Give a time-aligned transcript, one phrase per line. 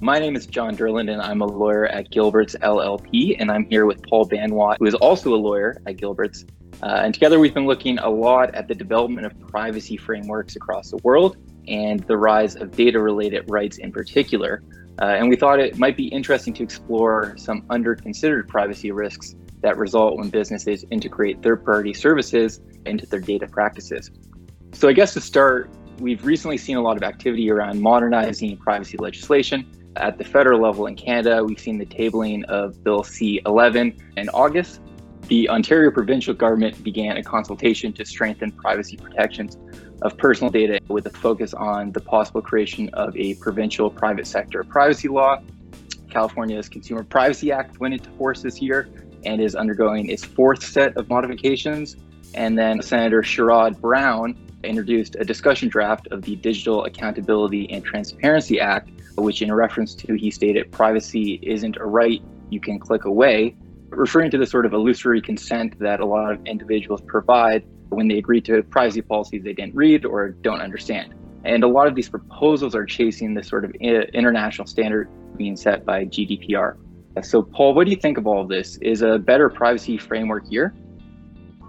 [0.00, 3.34] My name is John Durland, and I'm a lawyer at Gilbert's LLP.
[3.40, 6.44] And I'm here with Paul Banwatt, who is also a lawyer at Gilbert's.
[6.80, 10.90] Uh, and together we've been looking a lot at the development of privacy frameworks across
[10.90, 14.62] the world and the rise of data related rights in particular.
[15.02, 19.34] Uh, and we thought it might be interesting to explore some under considered privacy risks
[19.62, 24.12] that result when businesses integrate third party services into their data practices.
[24.74, 28.96] So, I guess to start, we've recently seen a lot of activity around modernizing privacy
[28.98, 29.66] legislation.
[29.96, 34.28] At the federal level in Canada, we've seen the tabling of Bill C 11 in
[34.30, 34.80] August.
[35.28, 39.58] The Ontario provincial government began a consultation to strengthen privacy protections
[40.02, 44.64] of personal data with a focus on the possible creation of a provincial private sector
[44.64, 45.42] privacy law.
[46.08, 48.88] California's Consumer Privacy Act went into force this year
[49.24, 51.96] and is undergoing its fourth set of modifications.
[52.34, 54.36] And then Senator Sherrod Brown
[54.68, 60.14] introduced a discussion draft of the Digital Accountability and Transparency Act, which, in reference to,
[60.14, 63.56] he stated, privacy isn't a right you can click away,
[63.88, 68.18] referring to the sort of illusory consent that a lot of individuals provide when they
[68.18, 71.14] agree to privacy policies they didn't read or don't understand.
[71.44, 75.84] And a lot of these proposals are chasing the sort of international standard being set
[75.84, 76.76] by GDPR.
[77.22, 78.76] So, Paul, what do you think of all of this?
[78.76, 80.74] Is a better privacy framework here?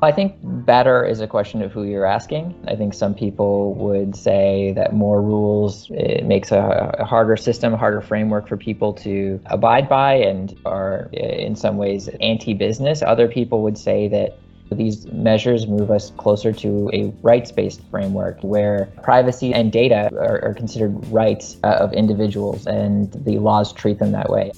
[0.00, 2.54] I think better is a question of who you're asking.
[2.68, 7.74] I think some people would say that more rules it makes a, a, harder system,
[7.74, 13.02] a harder framework for people to abide by and are in some ways anti-business.
[13.02, 14.38] Other people would say that
[14.70, 20.54] these measures move us closer to a rights-based framework where privacy and data are, are
[20.54, 24.52] considered rights uh, of individuals and the laws treat them that way.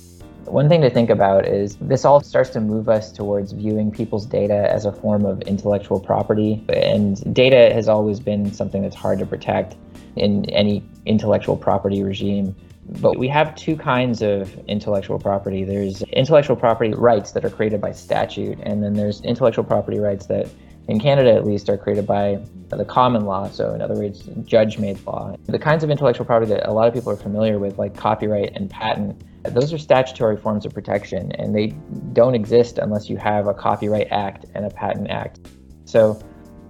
[0.46, 4.26] One thing to think about is this all starts to move us towards viewing people's
[4.26, 6.64] data as a form of intellectual property.
[6.68, 9.76] And data has always been something that's hard to protect
[10.16, 12.56] in any intellectual property regime.
[13.00, 15.62] But we have two kinds of intellectual property.
[15.62, 20.26] There's intellectual property rights that are created by statute, and then there's intellectual property rights
[20.26, 20.48] that,
[20.90, 23.48] in Canada at least, are created by the common law.
[23.48, 25.36] So, in other words, judge made law.
[25.46, 28.56] The kinds of intellectual property that a lot of people are familiar with, like copyright
[28.56, 31.68] and patent, those are statutory forms of protection, and they
[32.12, 35.38] don't exist unless you have a Copyright Act and a Patent Act.
[35.84, 36.20] So,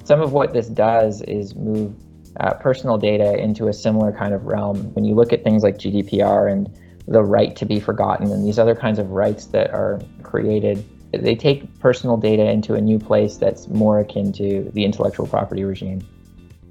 [0.04, 1.94] some of what this does is move
[2.38, 4.92] uh, personal data into a similar kind of realm.
[4.92, 6.68] When you look at things like GDPR and
[7.08, 11.34] the right to be forgotten and these other kinds of rights that are created, they
[11.34, 16.06] take personal data into a new place that's more akin to the intellectual property regime.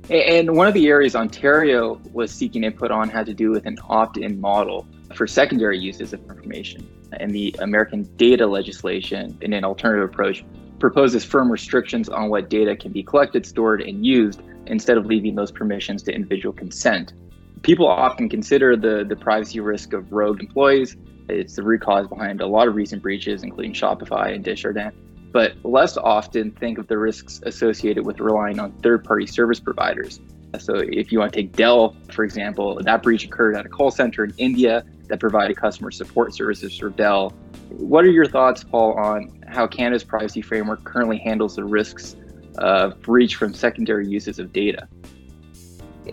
[0.09, 3.77] And one of the areas Ontario was seeking input on had to do with an
[3.87, 6.87] opt in model for secondary uses of information.
[7.13, 10.43] And the American data legislation, in an alternative approach,
[10.79, 15.35] proposes firm restrictions on what data can be collected, stored, and used instead of leaving
[15.35, 17.13] those permissions to individual consent.
[17.61, 20.95] People often consider the, the privacy risk of rogue employees.
[21.29, 24.93] It's the root cause behind a lot of recent breaches, including Shopify and Desjardins,
[25.31, 30.19] but less often think of the risks associated with relying on third party service providers.
[30.57, 33.91] So, if you want to take Dell, for example, that breach occurred at a call
[33.91, 37.31] center in India that provided customer support services for Dell.
[37.69, 42.15] What are your thoughts, Paul, on how Canada's privacy framework currently handles the risks
[42.57, 44.87] of breach from secondary uses of data?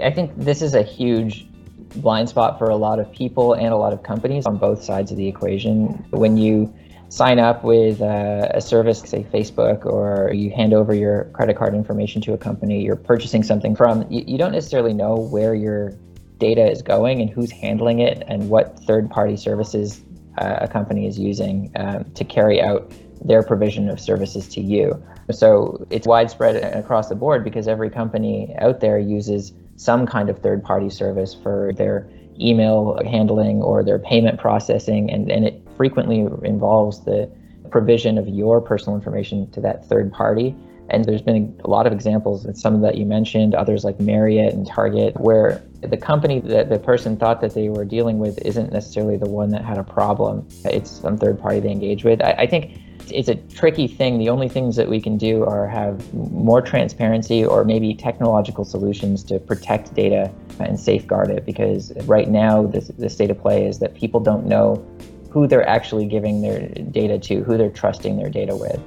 [0.03, 1.49] I think this is a huge
[1.97, 5.11] blind spot for a lot of people and a lot of companies on both sides
[5.11, 5.87] of the equation.
[6.11, 6.73] When you
[7.09, 11.75] sign up with a, a service, say Facebook, or you hand over your credit card
[11.75, 15.93] information to a company you're purchasing something from, you, you don't necessarily know where your
[16.39, 20.03] data is going and who's handling it and what third party services
[20.39, 22.93] uh, a company is using um, to carry out
[23.25, 25.03] their provision of services to you.
[25.31, 30.39] So it's widespread across the board because every company out there uses some kind of
[30.39, 32.09] third party service for their
[32.41, 37.31] email handling or their payment processing, and, and it frequently involves the
[37.71, 40.55] provision of your personal information to that third party.
[40.89, 44.55] And there's been a lot of examples, and some that you mentioned, others like Marriott
[44.55, 48.73] and Target, where the company that the person thought that they were dealing with isn't
[48.73, 50.47] necessarily the one that had a problem.
[50.65, 52.23] It's some third party they engage with.
[52.23, 52.79] I, I think
[53.11, 54.19] it's a tricky thing.
[54.19, 59.23] The only things that we can do are have more transparency or maybe technological solutions
[59.25, 63.79] to protect data and safeguard it because right now the, the state of play is
[63.79, 64.85] that people don't know
[65.31, 68.81] who they're actually giving their data to, who they're trusting their data with.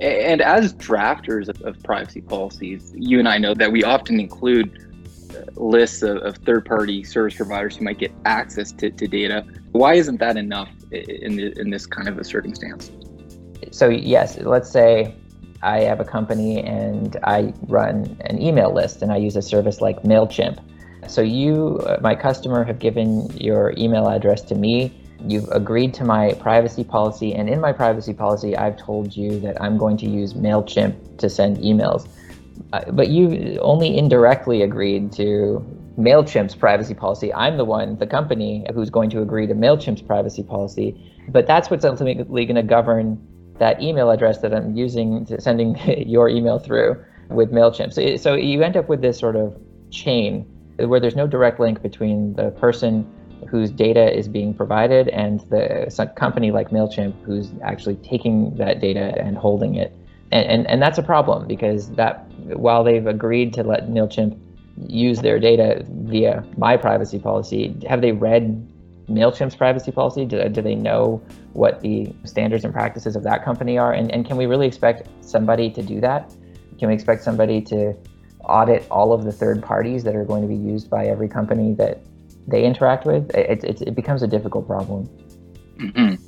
[0.00, 4.78] And as drafters of, of privacy policies, you and I know that we often include
[5.30, 9.46] uh, lists of, of third-party service providers who might get access to, to data.
[9.72, 12.90] Why isn't that enough in, the, in this kind of a circumstance?
[13.70, 15.14] So yes, let's say
[15.62, 19.80] I have a company and I run an email list and I use a service
[19.80, 20.62] like MailChimp.
[21.08, 24.92] So you, uh, my customer, have given your email address to me.
[25.26, 29.60] You've agreed to my privacy policy, and in my privacy policy, I've told you that
[29.62, 32.08] I'm going to use MailChimp to send emails.
[32.72, 35.64] Uh, but you only indirectly agreed to
[35.98, 37.32] MailChimp's privacy policy.
[37.32, 40.94] I'm the one, the company, who's going to agree to MailChimp's privacy policy.
[41.28, 43.18] But that's what's ultimately going to govern
[43.58, 45.76] that email address that I'm using to sending
[46.06, 47.92] your email through with MailChimp.
[47.92, 49.56] So, so you end up with this sort of
[49.90, 50.42] chain
[50.78, 53.10] where there's no direct link between the person
[53.48, 59.14] whose data is being provided and the company like MailChimp who's actually taking that data
[59.18, 59.94] and holding it.
[60.32, 62.26] And, and, and that's a problem because that
[62.56, 64.38] while they've agreed to let MailChimp
[64.86, 68.66] use their data via my privacy policy, have they read
[69.08, 70.24] MailChimp's privacy policy?
[70.24, 73.92] Do, do they know what the standards and practices of that company are?
[73.92, 76.34] And, and can we really expect somebody to do that?
[76.78, 77.94] Can we expect somebody to
[78.44, 81.72] audit all of the third parties that are going to be used by every company
[81.74, 82.00] that
[82.46, 83.30] they interact with?
[83.34, 85.08] It, it, it becomes a difficult problem.
[85.78, 86.22] Mm-hmm.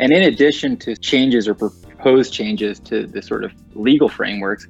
[0.00, 4.66] And in addition to changes or proposed changes to the sort of legal frameworks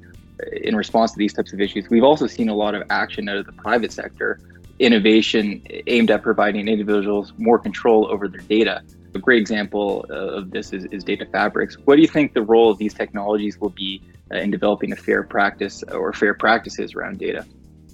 [0.61, 3.37] in response to these types of issues, we've also seen a lot of action out
[3.37, 4.39] of the private sector
[4.79, 8.81] innovation aimed at providing individuals more control over their data.
[9.13, 11.77] A great example of this is, is data fabrics.
[11.85, 14.01] What do you think the role of these technologies will be
[14.31, 17.45] uh, in developing a fair practice or fair practices around data?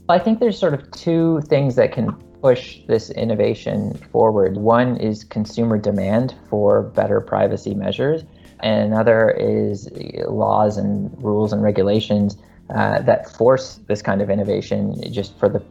[0.10, 2.12] I think there's sort of two things that can
[2.42, 4.58] push this innovation forward.
[4.58, 8.24] One is consumer demand for better privacy measures,
[8.62, 9.90] and another is
[10.28, 12.38] laws and rules and regulations
[12.69, 15.63] uh, that force this kind of innovation just for the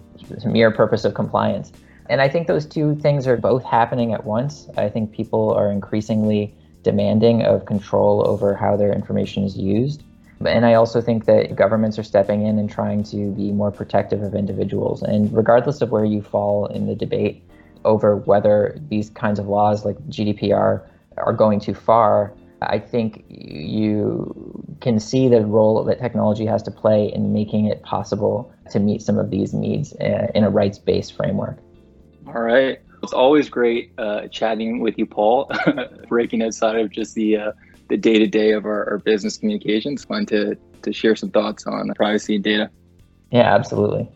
[0.45, 1.73] mere purpose of compliance.
[2.09, 4.69] And I think those two things are both happening at once.
[4.77, 10.03] I think people are increasingly demanding of control over how their information is used.
[10.45, 14.23] And I also think that governments are stepping in and trying to be more protective
[14.23, 15.03] of individuals.
[15.03, 17.43] And regardless of where you fall in the debate
[17.85, 20.83] over whether these kinds of laws like GDPR
[21.19, 26.71] are going too far, I think you can see the role that technology has to
[26.71, 30.79] play in making it possible to meet some of these needs uh, in a rights
[30.79, 31.59] based framework.
[32.27, 32.79] All right.
[33.03, 35.51] It's always great uh, chatting with you, Paul,
[36.09, 37.53] breaking outside of just the uh,
[37.89, 40.05] the day to day of our, our, business communications.
[40.05, 42.71] Fun to, to share some thoughts on privacy and data.
[43.33, 44.09] Yeah, absolutely.